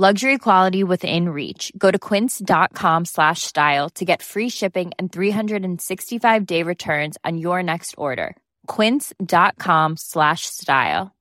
[0.00, 1.70] Luxury quality within reach.
[1.76, 7.62] Go to quince.com slash style to get free shipping and 365 day returns on your
[7.62, 8.34] next order.
[8.66, 11.14] Quince.com slash style.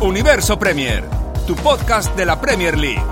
[0.00, 1.02] Universo Premier,
[1.44, 3.02] tu podcast de la Premier League.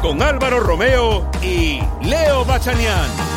[0.00, 3.27] Con Álvaro Romeo y Leo Bachanian.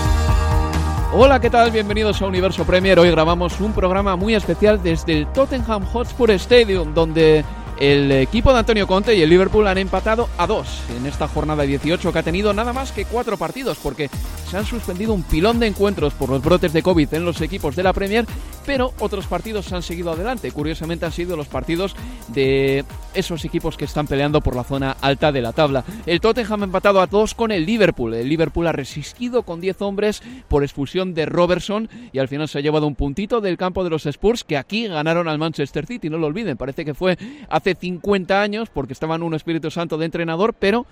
[1.13, 1.71] Hola, ¿qué tal?
[1.71, 2.97] Bienvenidos a Universo Premier.
[2.97, 7.43] Hoy grabamos un programa muy especial desde el Tottenham Hotspur Stadium, donde
[7.81, 11.63] el equipo de Antonio Conte y el Liverpool han empatado a dos en esta jornada
[11.63, 14.07] 18 que ha tenido nada más que cuatro partidos porque
[14.51, 17.75] se han suspendido un pilón de encuentros por los brotes de COVID en los equipos
[17.75, 18.27] de la Premier,
[18.67, 20.51] pero otros partidos se han seguido adelante.
[20.51, 21.95] Curiosamente han sido los partidos
[22.27, 25.83] de esos equipos que están peleando por la zona alta de la tabla.
[26.05, 28.13] El Tottenham ha empatado a dos con el Liverpool.
[28.13, 32.59] El Liverpool ha resistido con 10 hombres por expulsión de Robertson y al final se
[32.59, 36.09] ha llevado un puntito del campo de los Spurs que aquí ganaron al Manchester City,
[36.09, 37.17] no lo olviden, parece que fue
[37.49, 40.85] hace 50 años porque estaban un Espíritu Santo de entrenador, pero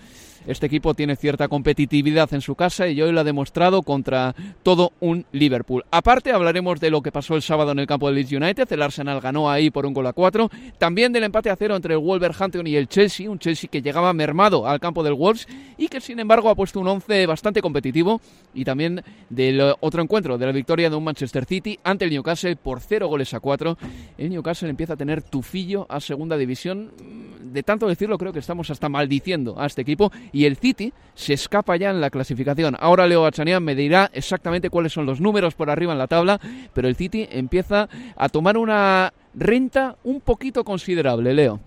[0.47, 4.91] este equipo tiene cierta competitividad en su casa y hoy lo ha demostrado contra todo
[4.99, 5.85] un Liverpool.
[5.91, 8.71] Aparte, hablaremos de lo que pasó el sábado en el campo del Leeds United.
[8.71, 10.49] El Arsenal ganó ahí por un gol a cuatro.
[10.77, 13.29] También del empate a cero entre el Wolverhampton y el Chelsea.
[13.29, 15.47] Un Chelsea que llegaba mermado al campo del Wolves
[15.77, 18.21] y que, sin embargo, ha puesto un once bastante competitivo.
[18.53, 22.55] Y también del otro encuentro, de la victoria de un Manchester City ante el Newcastle
[22.55, 23.77] por cero goles a cuatro.
[24.17, 26.91] El Newcastle empieza a tener tufillo a segunda división.
[27.39, 31.33] De tanto decirlo, creo que estamos hasta maldiciendo a este equipo y el City se
[31.33, 32.75] escapa ya en la clasificación.
[32.79, 36.39] Ahora Leo Achanian me dirá exactamente cuáles son los números por arriba en la tabla,
[36.73, 41.59] pero el City empieza a tomar una renta un poquito considerable, Leo.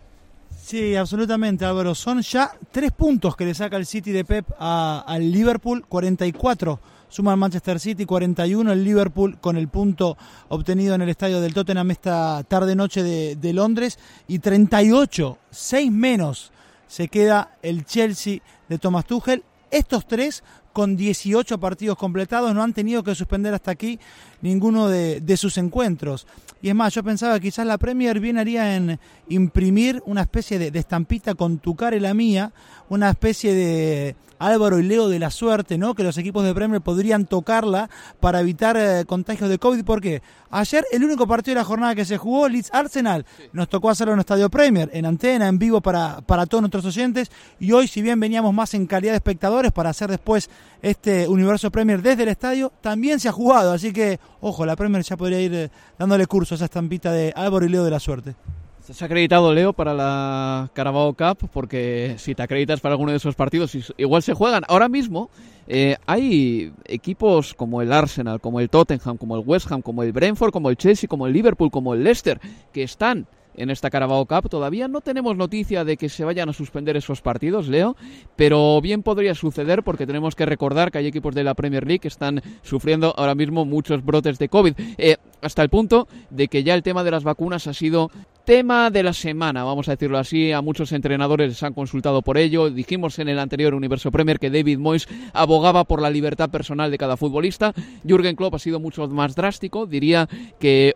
[0.63, 1.95] Sí, absolutamente, Álvaro.
[1.95, 6.79] Son ya tres puntos que le saca el City de Pep al Liverpool, 44
[7.13, 10.17] suma el Manchester City, 41 el Liverpool con el punto
[10.49, 16.53] obtenido en el estadio del Tottenham esta tarde-noche de, de Londres y 38, 6 menos
[16.87, 19.45] se queda el Chelsea de Thomas Tuchel.
[19.71, 20.43] Estos tres
[20.73, 24.01] con 18 partidos completados no han tenido que suspender hasta aquí
[24.43, 26.27] ninguno de, sus encuentros.
[26.61, 30.59] Y es más, yo pensaba que quizás la Premier bien haría en imprimir una especie
[30.59, 32.53] de, estampita con tu cara y la mía,
[32.89, 35.95] una especie de Álvaro y Leo de la suerte, ¿no?
[35.95, 37.89] Que los equipos de Premier podrían tocarla
[38.21, 39.85] para evitar eh, contagios de COVID.
[39.85, 40.23] ¿Por qué?
[40.51, 44.13] Ayer el único partido de la jornada que se jugó, Leeds Arsenal, nos tocó hacerlo
[44.15, 47.31] en Estadio Premier, en antena, en vivo para, para todos nuestros oyentes.
[47.61, 50.51] Y hoy, si bien veníamos más en calidad de espectadores para hacer después
[50.83, 53.73] este universo Premier desde el estadio, también se ha jugado.
[53.73, 57.33] Así que Ojo, la Premier ya podría ir eh, dándole curso a esa estampita de
[57.37, 58.35] Álvaro y Leo de la suerte.
[58.81, 61.49] ¿Estás acreditado, Leo, para la Carabao Cup?
[61.53, 64.65] Porque si te acreditas para alguno de esos partidos, igual se juegan.
[64.67, 65.31] Ahora mismo
[65.69, 70.11] eh, hay equipos como el Arsenal, como el Tottenham, como el West Ham, como el
[70.11, 72.41] Brentford, como el Chelsea, como el Liverpool, como el Leicester,
[72.73, 74.49] que están en esta Carabao Cup.
[74.49, 77.97] Todavía no tenemos noticia de que se vayan a suspender esos partidos, Leo,
[78.37, 82.01] pero bien podría suceder porque tenemos que recordar que hay equipos de la Premier League
[82.01, 86.65] que están sufriendo ahora mismo muchos brotes de COVID, eh, hasta el punto de que
[86.65, 88.11] ya el tema de las vacunas ha sido
[88.45, 90.53] tema de la semana, vamos a decirlo así.
[90.53, 92.71] A muchos entrenadores les han consultado por ello.
[92.71, 96.99] Dijimos en el anterior Universo Premier que David Moyes abogaba por la libertad personal de
[96.99, 97.73] cada futbolista.
[98.05, 99.87] Jürgen Klopp ha sido mucho más drástico.
[99.87, 100.29] Diría
[100.59, 100.95] que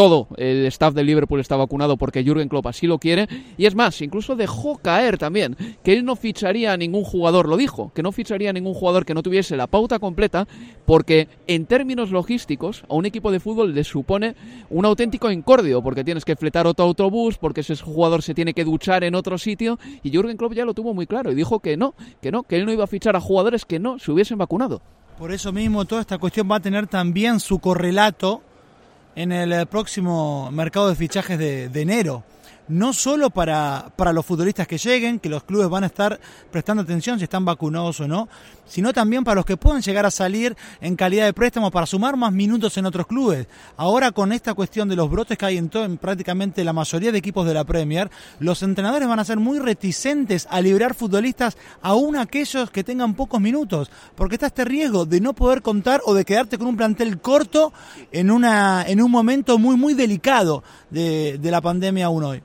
[0.00, 3.28] todo el staff del Liverpool está vacunado porque Jürgen Klopp así lo quiere.
[3.58, 7.58] Y es más, incluso dejó caer también que él no ficharía a ningún jugador, lo
[7.58, 10.48] dijo, que no ficharía a ningún jugador que no tuviese la pauta completa
[10.86, 14.36] porque en términos logísticos a un equipo de fútbol le supone
[14.70, 18.64] un auténtico incordio porque tienes que fletar otro autobús, porque ese jugador se tiene que
[18.64, 21.76] duchar en otro sitio y Jürgen Klopp ya lo tuvo muy claro y dijo que
[21.76, 24.38] no, que no, que él no iba a fichar a jugadores que no se hubiesen
[24.38, 24.80] vacunado.
[25.18, 28.40] Por eso mismo toda esta cuestión va a tener también su correlato
[29.16, 32.24] en el eh, próximo mercado de fichajes de, de enero
[32.70, 36.20] no solo para, para los futbolistas que lleguen, que los clubes van a estar
[36.52, 38.28] prestando atención si están vacunados o no,
[38.64, 42.16] sino también para los que pueden llegar a salir en calidad de préstamo para sumar
[42.16, 43.48] más minutos en otros clubes.
[43.76, 47.10] Ahora con esta cuestión de los brotes que hay en, todo, en prácticamente la mayoría
[47.10, 48.08] de equipos de la Premier,
[48.38, 53.40] los entrenadores van a ser muy reticentes a liberar futbolistas aún aquellos que tengan pocos
[53.40, 57.20] minutos, porque está este riesgo de no poder contar o de quedarte con un plantel
[57.20, 57.72] corto
[58.12, 62.39] en, una, en un momento muy muy delicado de, de la pandemia aún hoy.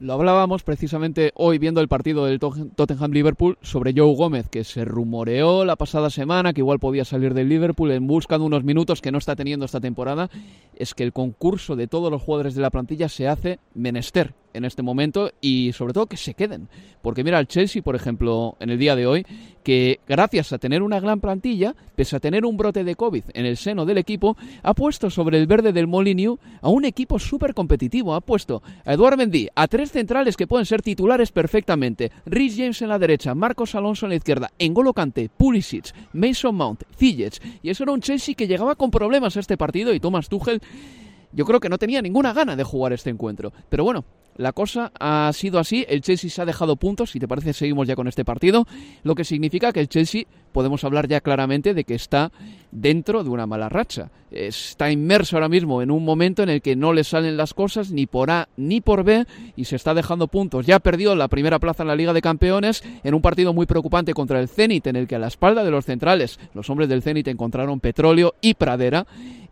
[0.00, 5.64] Lo hablábamos precisamente hoy viendo el partido del Tottenham-Liverpool sobre Joe Gómez, que se rumoreó
[5.64, 9.10] la pasada semana que igual podía salir del Liverpool en busca de unos minutos que
[9.10, 10.30] no está teniendo esta temporada.
[10.76, 14.64] Es que el concurso de todos los jugadores de la plantilla se hace menester en
[14.64, 16.68] este momento y sobre todo que se queden.
[17.00, 19.24] Porque mira, el Chelsea, por ejemplo, en el día de hoy,
[19.62, 23.46] que gracias a tener una gran plantilla, pese a tener un brote de COVID en
[23.46, 27.54] el seno del equipo, ha puesto sobre el verde del Molineux a un equipo súper
[27.54, 28.14] competitivo.
[28.14, 32.10] Ha puesto a Eduard Mendy, a tres centrales que pueden ser titulares perfectamente.
[32.26, 36.82] Rhys James en la derecha, Marcos Alonso en la izquierda, Engolo Kanté, Pulisic, Mason Mount,
[36.96, 37.40] Ziyech.
[37.62, 40.60] Y eso era un Chelsea que llegaba con problemas a este partido y Thomas Tuchel
[41.32, 43.52] yo creo que no tenía ninguna gana de jugar este encuentro.
[43.68, 44.04] Pero bueno,
[44.38, 47.88] la cosa ha sido así, el Chelsea se ha dejado puntos, si te parece seguimos
[47.88, 48.68] ya con este partido,
[49.02, 52.30] lo que significa que el Chelsea podemos hablar ya claramente de que está
[52.70, 54.12] dentro de una mala racha.
[54.30, 57.90] Está inmerso ahora mismo en un momento en el que no le salen las cosas
[57.90, 59.24] ni por A ni por B
[59.56, 60.66] y se está dejando puntos.
[60.66, 64.14] Ya perdió la primera plaza en la Liga de Campeones en un partido muy preocupante
[64.14, 67.02] contra el Zenit en el que a la espalda de los centrales los hombres del
[67.02, 69.04] Zenit encontraron petróleo y pradera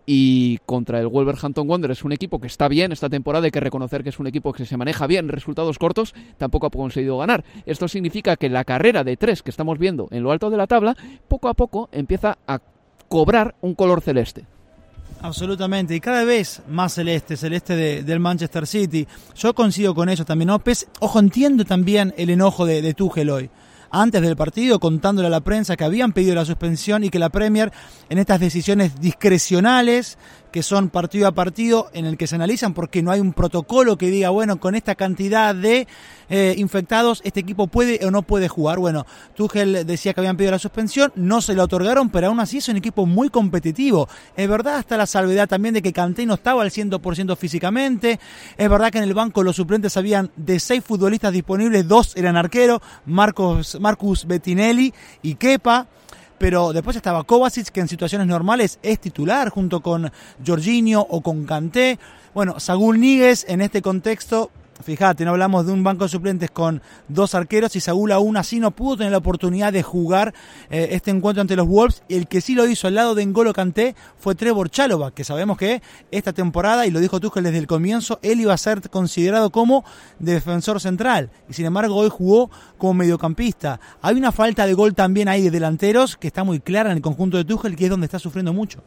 [0.06, 4.04] y contra el Wolverhampton Wanderers, un equipo que está bien esta temporada, hay que reconocer
[4.04, 7.44] que es un equipo que se maneja bien, resultados cortos, tampoco ha conseguido ganar.
[7.66, 10.68] Esto significa que la carrera de tres que estamos viendo en lo alto de la
[10.68, 12.60] tabla, poco a poco empieza a
[13.08, 14.46] cobrar un color celeste.
[15.22, 19.08] Absolutamente, y cada vez más celeste, celeste del Manchester City.
[19.34, 20.62] Yo coincido con eso también, ¿no?
[21.00, 23.50] ojo, entiendo también el enojo de, de Tuchel hoy
[23.90, 27.30] antes del partido contándole a la prensa que habían pedido la suspensión y que la
[27.30, 27.72] Premier
[28.08, 30.18] en estas decisiones discrecionales
[30.56, 33.98] que son partido a partido en el que se analizan porque no hay un protocolo
[33.98, 35.86] que diga, bueno, con esta cantidad de
[36.30, 38.78] eh, infectados este equipo puede o no puede jugar.
[38.78, 39.04] Bueno,
[39.34, 42.68] Tuchel decía que habían pedido la suspensión, no se la otorgaron, pero aún así es
[42.70, 44.08] un equipo muy competitivo.
[44.34, 48.18] Es verdad hasta la salvedad también de que Kanté no estaba al 100% físicamente.
[48.56, 52.34] Es verdad que en el banco los suplentes habían de seis futbolistas disponibles, dos eran
[52.34, 55.86] arqueros, Marcos, Marcus Bettinelli y Kepa
[56.38, 60.10] pero después estaba Kovacic, que en situaciones normales es titular, junto con
[60.44, 61.98] Jorginho o con Kanté.
[62.34, 64.50] Bueno, Sagul Níguez en este contexto
[64.82, 68.60] Fíjate, no hablamos de un banco de suplentes con dos arqueros y Saúl aún así
[68.60, 70.34] no pudo tener la oportunidad de jugar
[70.70, 72.02] eh, este encuentro ante los Wolves.
[72.08, 75.56] El que sí lo hizo al lado de N'Golo Kanté fue Trevor Chalobah, que sabemos
[75.56, 79.50] que esta temporada, y lo dijo Tuchel desde el comienzo, él iba a ser considerado
[79.50, 79.84] como
[80.18, 81.30] defensor central.
[81.48, 83.80] Y sin embargo hoy jugó como mediocampista.
[84.02, 87.02] Hay una falta de gol también ahí de delanteros que está muy clara en el
[87.02, 88.82] conjunto de Tuchel, que es donde está sufriendo mucho.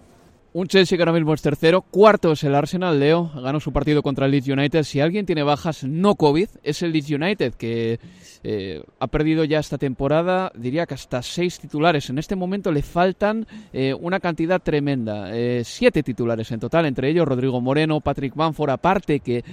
[0.52, 4.02] Un Chelsea que ahora mismo es tercero, cuarto es el Arsenal, Leo, ganó su partido
[4.02, 4.82] contra el Leeds United.
[4.82, 8.00] Si alguien tiene bajas no COVID, es el Leeds United, que
[8.42, 12.10] eh, ha perdido ya esta temporada, diría que hasta seis titulares.
[12.10, 17.10] En este momento le faltan eh, una cantidad tremenda, eh, siete titulares en total, entre
[17.10, 19.44] ellos Rodrigo Moreno, Patrick Banford, aparte que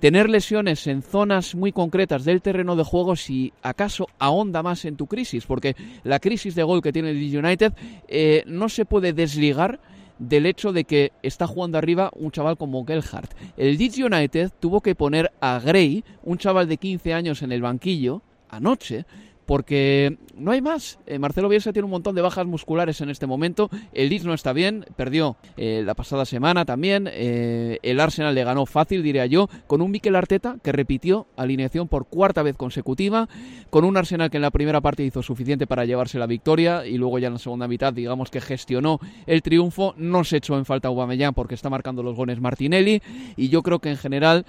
[0.00, 4.96] tener lesiones en zonas muy concretas del terreno de juego si acaso ahonda más en
[4.96, 9.12] tu crisis, porque la crisis de gol que tiene el Leeds United no se puede
[9.12, 9.80] desligar
[10.18, 13.34] del hecho de que está jugando arriba un chaval como Gelhardt.
[13.56, 17.62] El Leeds United tuvo que poner a Gray, un chaval de 15 años en el
[17.62, 19.04] banquillo, anoche,
[19.46, 20.98] porque no hay más.
[21.06, 23.70] Eh, Marcelo Bielsa tiene un montón de bajas musculares en este momento.
[23.94, 27.08] El Leeds no está bien, perdió eh, la pasada semana también.
[27.10, 31.88] Eh, el Arsenal le ganó fácil, diría yo, con un Mikel Arteta que repitió alineación
[31.88, 33.28] por cuarta vez consecutiva,
[33.70, 36.98] con un Arsenal que en la primera parte hizo suficiente para llevarse la victoria y
[36.98, 39.94] luego ya en la segunda mitad, digamos que gestionó el triunfo.
[39.96, 43.00] No se echó en falta Aubameyang porque está marcando los goles Martinelli
[43.36, 44.44] y yo creo que en general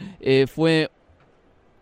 [0.48, 0.90] fue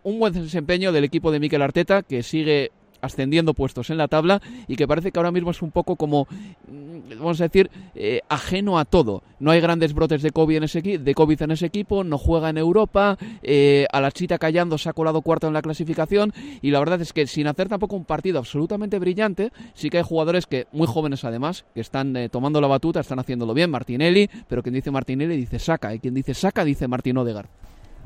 [0.04, 2.72] un buen desempeño del equipo de Mikel Arteta que sigue
[3.06, 6.28] ascendiendo puestos en la tabla y que parece que ahora mismo es un poco como,
[6.68, 9.24] mm, vamos a decir, eh, ajeno a todo.
[9.40, 10.64] No hay grandes brotes de COVID en
[11.52, 15.48] ese, equipo, no juega en Europa, eh, a la chita callando se ha colado cuarto
[15.48, 19.52] en la clasificación y la verdad es que sin hacer tampoco un partido absolutamente brillante,
[19.74, 23.20] sí que hay jugadores que, muy jóvenes además, que están eh, tomando la batuta, están
[23.20, 27.18] haciéndolo bien, Martinelli, pero quien dice Martinelli dice saca, y quien dice saca dice Martín
[27.18, 27.50] Odegar.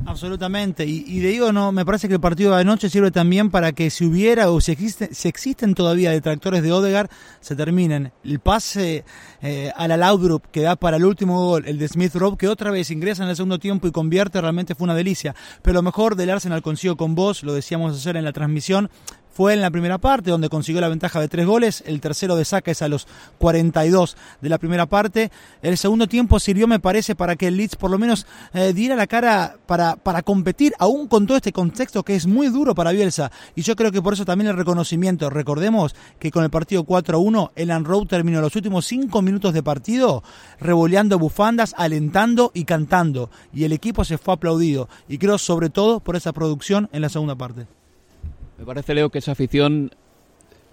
[0.05, 0.85] Absolutamente.
[0.85, 3.73] Y, y de digo, no, me parece que el partido de anoche sirve también para
[3.73, 7.09] que si hubiera o si, existe, si existen todavía detractores de Odegar,
[7.41, 8.11] se terminen.
[8.23, 9.03] El pase
[9.41, 12.47] eh, a la Laudrup que da para el último gol, el de Smith Rowe, que
[12.47, 15.35] otra vez ingresa en el segundo tiempo y convierte, realmente fue una delicia.
[15.61, 18.89] Pero lo mejor del Arsenal consigo con vos, lo decíamos ayer en la transmisión,
[19.39, 21.81] fue en la primera parte, donde consiguió la ventaja de tres goles.
[21.87, 25.31] El tercero de saca es a los 42 de la primera parte.
[25.61, 28.97] El segundo tiempo sirvió, me parece, para que el Leeds por lo menos eh, diera
[28.97, 32.91] la cara para, para competir, aún con todo este contexto que es muy duro para
[32.91, 33.31] Bielsa.
[33.55, 35.29] Y yo creo que por eso también el reconocimiento.
[35.29, 40.21] Recordemos que con el partido 4-1, Elan Rowe terminó los últimos cinco minutos de partido
[40.59, 43.29] revoleando bufandas, alentando y cantando.
[43.53, 44.89] Y el equipo se fue aplaudido.
[45.07, 47.78] Y creo sobre todo por esa producción en la segunda parte.
[48.59, 49.91] Me parece, Leo, que esa afición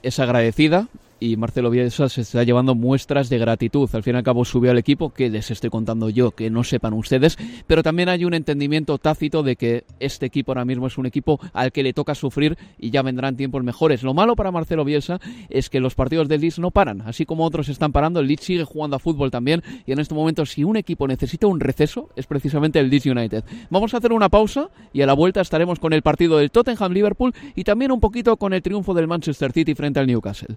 [0.03, 3.89] es agradecida y Marcelo Bielsa se está llevando muestras de gratitud.
[3.93, 6.65] Al fin y al cabo subió al equipo, que les estoy contando yo, que no
[6.65, 10.99] sepan ustedes, pero también hay un entendimiento tácito de que este equipo ahora mismo es
[10.99, 14.03] un equipo al que le toca sufrir y ya vendrán tiempos mejores.
[14.03, 17.45] Lo malo para Marcelo Bielsa es que los partidos del Leeds no paran, así como
[17.45, 20.65] otros están parando, el Leeds sigue jugando a fútbol también y en este momento si
[20.65, 23.45] un equipo necesita un receso es precisamente el Leeds United.
[23.71, 26.93] Vamos a hacer una pausa y a la vuelta estaremos con el partido del Tottenham
[26.93, 30.57] Liverpool y también un poquito con el triunfo del Manchester City frente al Newcastle.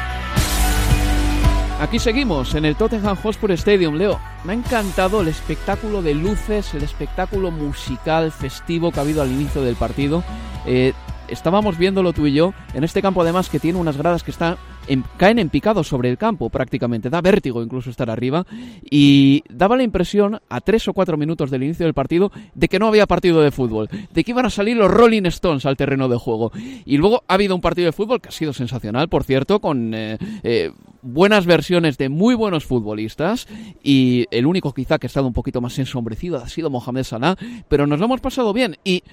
[1.81, 4.19] Aquí seguimos en el Tottenham Hotspur Stadium, Leo.
[4.43, 9.31] Me ha encantado el espectáculo de luces, el espectáculo musical festivo que ha habido al
[9.31, 10.23] inicio del partido.
[10.67, 10.93] Eh,
[11.27, 14.57] estábamos viéndolo tú y yo en este campo además que tiene unas gradas que están
[14.87, 18.45] en, caen en picado sobre el campo prácticamente, da vértigo incluso estar arriba
[18.83, 22.77] y daba la impresión a tres o cuatro minutos del inicio del partido de que
[22.77, 26.09] no había partido de fútbol, de que iban a salir los Rolling Stones al terreno
[26.09, 26.51] de juego
[26.85, 29.93] y luego ha habido un partido de fútbol que ha sido sensacional, por cierto, con
[29.95, 30.71] eh, eh,
[31.01, 33.47] buenas versiones de muy buenos futbolistas
[33.83, 37.35] y el único quizá que ha estado un poquito más ensombrecido ha sido Mohamed Salah,
[37.67, 39.03] pero nos lo hemos pasado bien y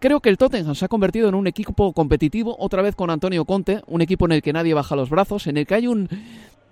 [0.00, 3.44] Creo que el Tottenham se ha convertido en un equipo competitivo, otra vez con Antonio
[3.44, 6.08] Conte, un equipo en el que nadie baja los brazos, en el que hay un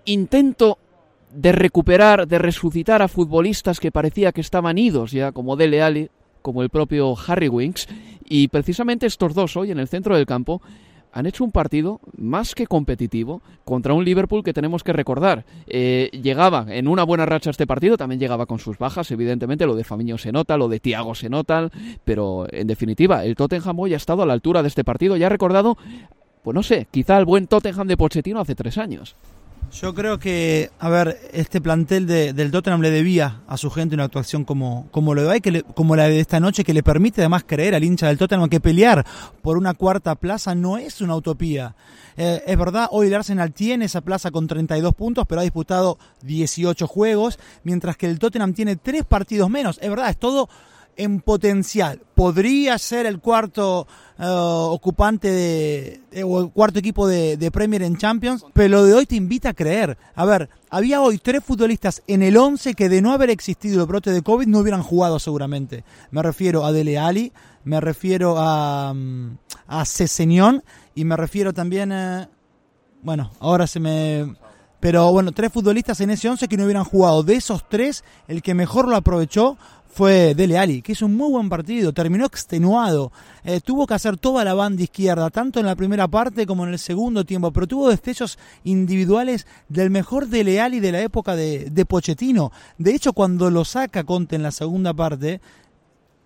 [0.05, 0.79] intento
[1.33, 6.09] de recuperar, de resucitar a futbolistas que parecía que estaban idos ya, como Dele Alli,
[6.41, 7.89] como el propio Harry Winks,
[8.25, 10.63] y precisamente estos dos hoy en el centro del campo
[11.16, 15.46] han hecho un partido más que competitivo contra un Liverpool que tenemos que recordar.
[15.66, 19.75] Eh, llegaba en una buena racha este partido, también llegaba con sus bajas, evidentemente, lo
[19.75, 21.70] de Famiño se nota, lo de Tiago se nota,
[22.04, 25.25] pero en definitiva, el Tottenham hoy ha estado a la altura de este partido y
[25.25, 25.78] ha recordado,
[26.42, 29.16] pues no sé, quizá el buen Tottenham de Pochettino hace tres años.
[29.73, 33.94] Yo creo que, a ver, este plantel de, del Tottenham le debía a su gente
[33.94, 36.82] una actuación como, como lo de que le, como la de esta noche, que le
[36.82, 39.04] permite además creer al hincha del Tottenham que pelear
[39.42, 41.75] por una cuarta plaza no es una utopía.
[42.16, 45.99] Eh, es verdad, hoy el Arsenal tiene esa plaza con 32 puntos, pero ha disputado
[46.23, 49.78] 18 juegos, mientras que el Tottenham tiene tres partidos menos.
[49.82, 50.49] Es verdad, es todo
[50.97, 52.00] en potencial.
[52.15, 53.87] Podría ser el cuarto
[54.19, 58.95] uh, ocupante de, de, o el cuarto equipo de, Premier en Champions, pero lo de
[58.95, 59.97] hoy te invita a creer.
[60.15, 63.87] A ver, había hoy tres futbolistas en el 11 que de no haber existido el
[63.87, 65.85] brote de COVID no hubieran jugado seguramente.
[66.11, 67.33] Me refiero a Dele Ali,
[67.65, 68.95] me refiero a,
[69.67, 70.62] a Ceseñón
[70.95, 72.31] y me refiero también a...
[73.03, 74.35] Bueno, ahora se me...
[74.81, 77.23] Pero bueno, tres futbolistas en ese 11 que no hubieran jugado.
[77.23, 79.57] De esos tres, el que mejor lo aprovechó
[79.88, 83.12] fue Dele Ali, que hizo un muy buen partido, terminó extenuado,
[83.45, 86.73] eh, tuvo que hacer toda la banda izquierda, tanto en la primera parte como en
[86.73, 91.71] el segundo tiempo, pero tuvo destellos individuales del mejor Dele Ali de la época de,
[91.71, 92.52] de Pochettino.
[92.78, 95.40] De hecho, cuando lo saca Conte en la segunda parte,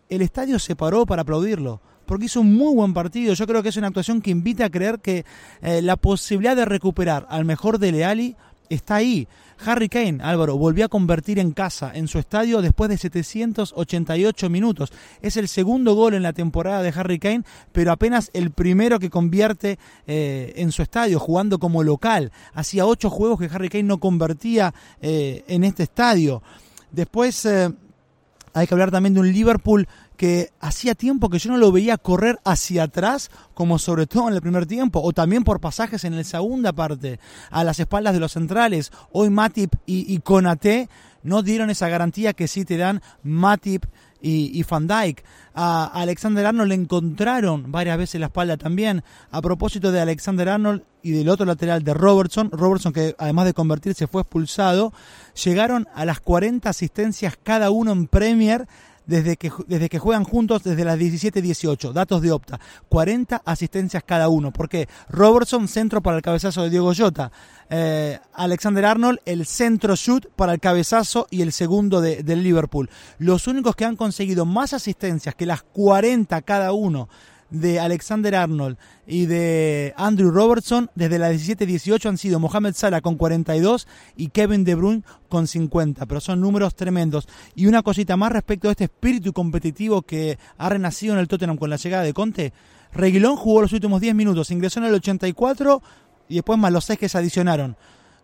[0.08, 3.34] el estadio se paró para aplaudirlo porque hizo un muy buen partido.
[3.34, 5.24] Yo creo que es una actuación que invita a creer que
[5.62, 8.36] eh, la posibilidad de recuperar al mejor de Leali
[8.70, 9.28] está ahí.
[9.66, 14.90] Harry Kane, Álvaro, volvió a convertir en casa, en su estadio, después de 788 minutos.
[15.20, 19.10] Es el segundo gol en la temporada de Harry Kane, pero apenas el primero que
[19.10, 22.32] convierte eh, en su estadio, jugando como local.
[22.54, 24.72] Hacía ocho juegos que Harry Kane no convertía
[25.02, 26.42] eh, en este estadio.
[26.90, 27.70] Después eh,
[28.54, 29.86] hay que hablar también de un Liverpool
[30.20, 34.34] que hacía tiempo que yo no lo veía correr hacia atrás, como sobre todo en
[34.34, 37.18] el primer tiempo, o también por pasajes en la segunda parte,
[37.50, 38.92] a las espaldas de los centrales.
[39.12, 40.20] Hoy Matip y, y
[41.22, 43.86] no dieron esa garantía que sí te dan Matip
[44.20, 45.24] y, Van Dyke.
[45.54, 49.02] A Alexander Arnold le encontraron varias veces la espalda también.
[49.30, 53.54] A propósito de Alexander Arnold y del otro lateral de Robertson, Robertson que además de
[53.54, 54.92] convertirse fue expulsado,
[55.42, 58.68] llegaron a las 40 asistencias cada uno en Premier
[59.10, 61.92] desde que, desde que juegan juntos desde las 17-18.
[61.92, 62.60] Datos de Opta.
[62.88, 64.52] 40 asistencias cada uno.
[64.52, 67.32] porque Robertson, centro para el cabezazo de Diego Jota.
[67.68, 72.88] Eh, Alexander Arnold, el centro shoot para el cabezazo y el segundo de, del Liverpool.
[73.18, 77.08] Los únicos que han conseguido más asistencias que las 40 cada uno
[77.50, 78.76] de Alexander Arnold
[79.06, 84.64] y de Andrew Robertson desde la 17-18 han sido Mohamed Salah con 42 y Kevin
[84.64, 87.28] De Bruyne con 50, pero son números tremendos.
[87.54, 91.56] Y una cosita más respecto a este espíritu competitivo que ha renacido en el Tottenham
[91.56, 92.52] con la llegada de Conte.
[92.92, 95.82] Reguilón jugó los últimos 10 minutos, ingresó en el 84
[96.28, 97.76] y después más los 6 que se adicionaron.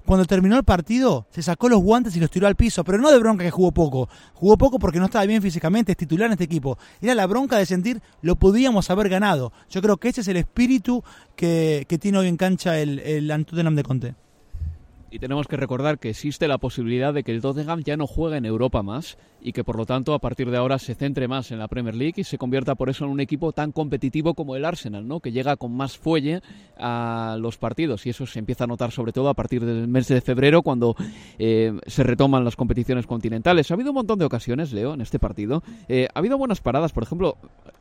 [0.07, 3.11] Cuando terminó el partido, se sacó los guantes y los tiró al piso, pero no
[3.11, 4.09] de bronca que jugó poco.
[4.35, 6.79] Jugó poco porque no estaba bien físicamente, es titular en este equipo.
[7.03, 9.53] Era la bronca de sentir lo podíamos haber ganado.
[9.69, 11.03] Yo creo que ese es el espíritu
[11.35, 14.15] que, tiene hoy en cancha el, el Tottenham de Conte.
[15.11, 18.37] Y tenemos que recordar que existe la posibilidad de que el Tottenham ya no juegue
[18.37, 21.53] en Europa más y que por lo tanto a partir de ahora se centre más
[21.53, 24.57] en la Premier League y se convierta por eso en un equipo tan competitivo como
[24.57, 25.21] el Arsenal, ¿no?
[25.21, 26.41] que llega con más fuelle
[26.77, 30.09] a los partidos y eso se empieza a notar sobre todo a partir del mes
[30.09, 30.97] de febrero cuando
[31.39, 33.71] eh, se retoman las competiciones continentales.
[33.71, 35.63] Ha habido un montón de ocasiones, Leo, en este partido.
[35.89, 37.37] Eh, ha habido buenas paradas, por ejemplo,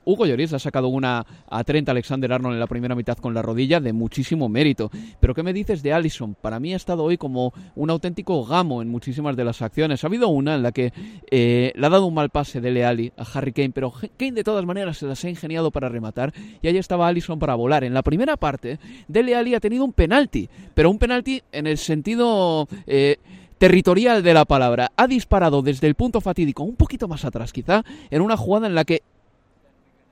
[0.06, 3.42] Hugo Lloris ha sacado una a 30 Alexander Arnold en la primera mitad con la
[3.42, 4.92] rodilla de muchísimo mérito.
[5.20, 6.36] Pero ¿qué me dices de Allison?
[6.40, 10.04] Para mí ha estado hoy como un auténtico gamo en muchísimas de las acciones.
[10.04, 10.94] Ha habido una en la que
[11.32, 14.44] eh, le ha dado un mal pase de Leali a Harry Kane, pero Kane de
[14.44, 17.84] todas maneras se las ha ingeniado para rematar y ahí estaba Allison para volar.
[17.84, 21.78] En la primera parte, Dele Alli ha tenido un penalti, pero un penalti en el
[21.78, 22.68] sentido...
[22.88, 23.18] Eh,
[23.58, 24.92] territorial de la palabra.
[24.98, 28.76] Ha disparado desde el punto fatídico, un poquito más atrás quizá, en una jugada en
[28.76, 29.02] la que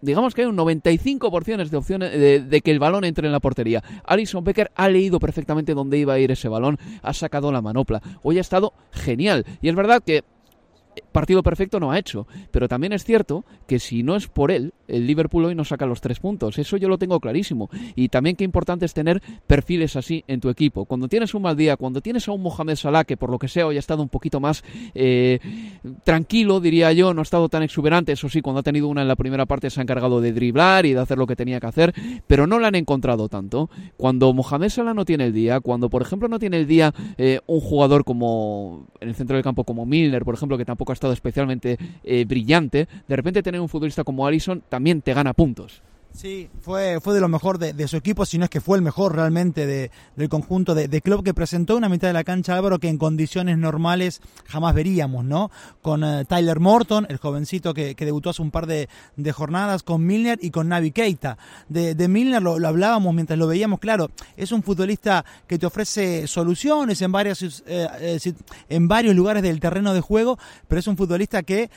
[0.04, 3.84] digamos que hay un 95% de opciones de, que el balón entre en la portería.
[4.06, 8.02] Alison Becker ha leído perfectamente dónde iba a ir ese balón, ha sacado la manopla.
[8.22, 9.46] Hoy ha estado genial.
[9.62, 10.24] Y es verdad que
[11.12, 12.28] partido perfecto no ha hecho.
[12.52, 15.86] Pero también es cierto que si no es por él, el Liverpool hoy no saca
[15.86, 16.58] los tres puntos.
[16.58, 17.70] Eso yo lo tengo clarísimo.
[17.96, 20.86] Y también qué importante es tener perfiles así en tu equipo.
[20.86, 23.48] Cuando tienes un mal día, cuando tienes a un Mohamed Salah que por lo que
[23.48, 25.40] sea hoy ha estado un poquito más eh,
[26.04, 28.12] tranquilo, diría yo, no ha estado tan exuberante.
[28.12, 30.86] Eso sí, cuando ha tenido una en la primera parte se ha encargado de driblar
[30.86, 31.94] y de hacer lo que tenía que hacer,
[32.28, 33.70] pero no la han encontrado tanto.
[33.98, 37.40] Cuando Mohamed Salah no tiene el día, cuando por ejemplo no tiene el día eh,
[37.48, 40.94] un jugador como en el centro del campo como Milner, por ejemplo, que tampoco ha
[40.94, 45.82] estado especialmente eh, brillante, de repente tener un futbolista como Allison también te gana puntos.
[46.14, 48.84] Sí, fue, fue de lo mejor de, su equipo, si no es que fue el
[48.84, 52.78] mejor realmente de, del conjunto de, club que presentó una mitad de la cancha Álvaro
[52.78, 55.50] que en condiciones normales jamás veríamos, ¿no?
[55.82, 58.88] Con eh, Tyler Morton, el jovencito que, debutó hace un par de,
[59.34, 61.40] jornadas, con Milner y con Navi Keita.
[61.68, 67.02] De, Milner lo, hablábamos mientras lo veíamos, claro, es un futbolista que te ofrece soluciones
[67.02, 68.34] en, varias, eh, eh,
[68.70, 71.72] en varios lugares del terreno de juego, pero es un futbolista que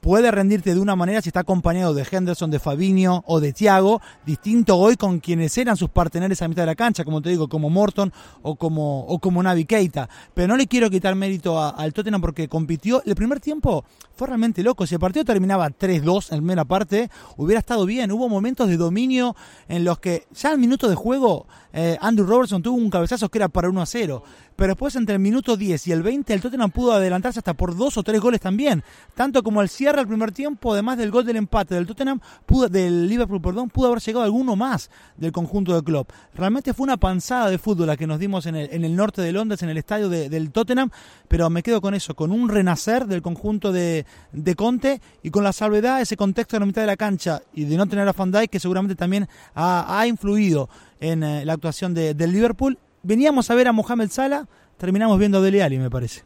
[0.00, 4.00] puede rendirte de una manera si está acompañado de Henderson, de Fabinho o de Thiago,
[4.24, 7.48] distinto hoy con quienes eran sus parteneres a mitad de la cancha, como te digo,
[7.48, 10.08] como Morton o como, o como Navi Keita.
[10.34, 13.02] Pero no le quiero quitar mérito al Tottenham porque compitió.
[13.04, 13.84] El primer tiempo
[14.14, 14.86] fue realmente loco.
[14.86, 18.12] Si el partido terminaba 3-2 en primera parte, hubiera estado bien.
[18.12, 19.36] Hubo momentos de dominio
[19.68, 23.38] en los que ya al minuto de juego eh, Andrew Robertson tuvo un cabezazo que
[23.38, 24.22] era para 1 0
[24.58, 27.76] pero después entre el minuto 10 y el 20 el Tottenham pudo adelantarse hasta por
[27.76, 28.82] dos o tres goles también,
[29.14, 32.68] tanto como al cierre del primer tiempo, además del gol del empate del Tottenham, pudo,
[32.68, 36.08] del Liverpool, perdón, pudo haber llegado alguno más del conjunto de club.
[36.34, 39.22] Realmente fue una panzada de fútbol la que nos dimos en el, en el norte
[39.22, 40.90] de Londres, en el estadio del Tottenham,
[41.28, 45.44] pero me quedo con eso, con un renacer del conjunto de, de Conte y con
[45.44, 48.12] la salvedad, ese contexto en la mitad de la cancha y de no tener a
[48.12, 50.68] Van Dijk, que seguramente también ha, influido
[50.98, 52.76] en eh, la actuación de, del Liverpool
[53.08, 56.24] veníamos a ver a Mohamed Salah, terminamos viendo a Dele Alli, me parece.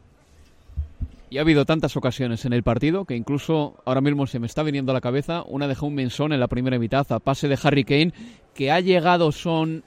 [1.29, 4.63] Y ha habido tantas ocasiones en el partido que incluso ahora mismo se me está
[4.63, 7.57] viniendo a la cabeza una de un Mensón en la primera mitad a pase de
[7.63, 8.13] Harry Kane
[8.53, 9.83] que ha llegado son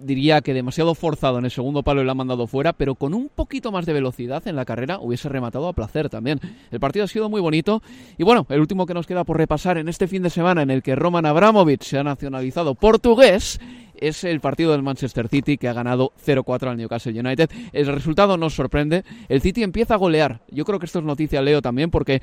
[0.00, 3.14] diría que demasiado forzado en el segundo palo y lo ha mandado fuera, pero con
[3.14, 6.40] un poquito más de velocidad en la carrera hubiese rematado a placer también.
[6.70, 7.82] El partido ha sido muy bonito
[8.18, 10.70] y bueno, el último que nos queda por repasar en este fin de semana en
[10.70, 13.60] el que Roman Abramovich se ha nacionalizado portugués
[14.00, 17.50] es el partido del Manchester City que ha ganado 0-4 al Newcastle United.
[17.72, 19.04] El resultado nos sorprende.
[19.28, 20.40] El City empieza a golear.
[20.50, 22.22] Yo creo que esto es noticia, Leo, también, porque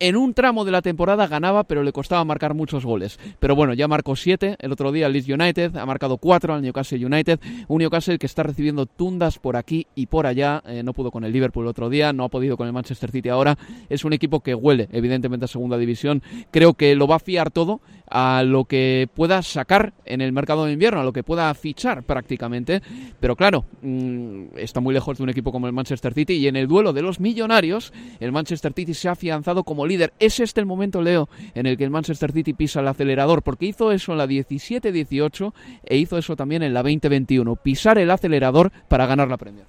[0.00, 3.18] en un tramo de la temporada ganaba, pero le costaba marcar muchos goles.
[3.38, 6.62] Pero bueno, ya marcó siete el otro día el Leeds United, ha marcado cuatro al
[6.62, 10.92] Newcastle United, un Newcastle que está recibiendo tundas por aquí y por allá, eh, no
[10.92, 13.56] pudo con el Liverpool el otro día, no ha podido con el Manchester City ahora,
[13.88, 17.50] es un equipo que huele evidentemente a segunda división, creo que lo va a fiar
[17.50, 21.52] todo a lo que pueda sacar en el mercado de invierno, a lo que pueda
[21.54, 22.82] fichar prácticamente,
[23.20, 26.56] pero claro, mm, está muy lejos de un equipo como el Manchester City y en
[26.56, 30.12] el duelo de los millonarios, el Manchester City se ha afianzado como líder.
[30.18, 33.66] Es este el momento, Leo, en el que el Manchester City pisa el acelerador, porque
[33.66, 35.52] hizo eso en la 17-18
[35.84, 39.66] e hizo eso también en la 20-21, pisar el acelerador para ganar la Premier.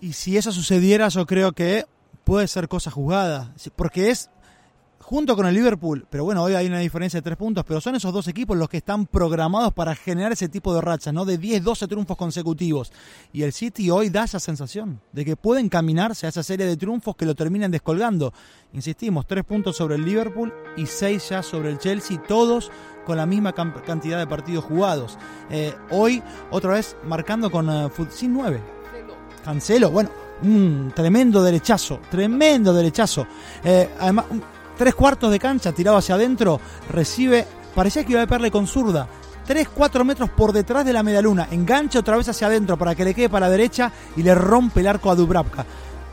[0.00, 1.84] Y si eso sucediera, yo creo que
[2.24, 4.30] puede ser cosa jugada, porque es
[5.04, 7.94] junto con el Liverpool, pero bueno, hoy hay una diferencia de tres puntos, pero son
[7.94, 11.26] esos dos equipos los que están programados para generar ese tipo de rachas, ¿no?
[11.26, 12.90] De 10, 12 triunfos consecutivos.
[13.30, 16.78] Y el City hoy da esa sensación de que pueden caminarse a esa serie de
[16.78, 18.32] triunfos que lo terminan descolgando.
[18.72, 22.70] Insistimos, tres puntos sobre el Liverpool y seis ya sobre el Chelsea, todos
[23.04, 25.18] con la misma cantidad de partidos jugados.
[25.50, 28.58] Eh, hoy, otra vez, marcando con uh, sin 9.
[29.44, 30.08] Cancelo, bueno,
[30.42, 33.26] un tremendo derechazo, tremendo derechazo.
[33.62, 34.24] Eh, además,
[34.76, 36.60] tres cuartos de cancha tirado hacia adentro,
[36.90, 39.08] recibe, parecía que iba a pegarle con zurda,
[39.46, 43.04] 3, 4 metros por detrás de la medialuna, engancha otra vez hacia adentro para que
[43.04, 45.66] le quede para la derecha y le rompe el arco a Dubravka.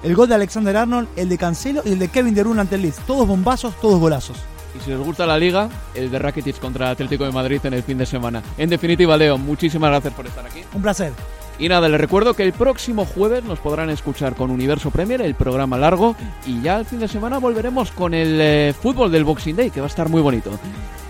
[0.03, 2.75] El gol de Alexander Arnold, el de Cancelo y el de Kevin De Bruyne ante
[2.75, 3.05] el Leeds.
[3.05, 4.37] Todos bombazos, todos golazos.
[4.75, 7.83] Y si les gusta la liga, el de Rakitic contra Atlético de Madrid en el
[7.83, 8.41] fin de semana.
[8.57, 10.63] En definitiva, Leo, muchísimas gracias por estar aquí.
[10.73, 11.13] Un placer.
[11.61, 15.35] Y nada, les recuerdo que el próximo jueves nos podrán escuchar con Universo Premier, el
[15.35, 16.15] programa largo,
[16.47, 19.79] y ya el fin de semana volveremos con el eh, fútbol del Boxing Day, que
[19.79, 20.49] va a estar muy bonito.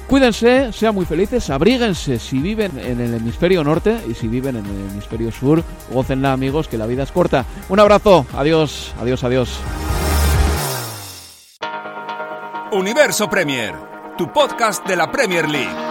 [0.08, 4.66] Cuídense, sean muy felices, abríguense si viven en el hemisferio norte y si viven en
[4.66, 7.46] el hemisferio sur, gocenla amigos, que la vida es corta.
[7.70, 9.58] Un abrazo, adiós, adiós, adiós.
[12.74, 13.74] Universo Premier,
[14.18, 15.91] tu podcast de la Premier League.